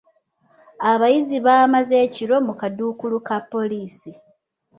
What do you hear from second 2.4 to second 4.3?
mu kaduukulu ka poliisi.